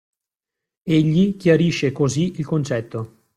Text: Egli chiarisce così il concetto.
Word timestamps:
Egli 0.81 1.37
chiarisce 1.37 1.91
così 1.91 2.33
il 2.37 2.43
concetto. 2.47 3.17